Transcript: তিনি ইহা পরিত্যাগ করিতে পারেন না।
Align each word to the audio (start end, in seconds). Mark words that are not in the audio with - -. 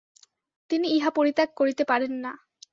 তিনি 0.69 0.87
ইহা 0.97 1.09
পরিত্যাগ 1.09 1.49
করিতে 1.55 1.83
পারেন 1.85 2.13
না। 2.23 2.31